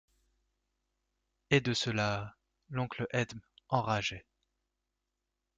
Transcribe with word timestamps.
Et 1.51 1.61
de 1.61 1.75
cela, 1.75 2.35
l'oncle 2.69 3.05
Edme 3.11 3.39
enrageait. 3.69 4.25